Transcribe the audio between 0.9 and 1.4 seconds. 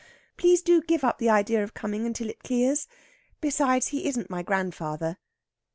up the